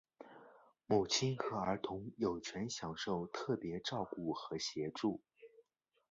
[0.87, 5.21] 母亲和儿童有权享受特别照顾和协助。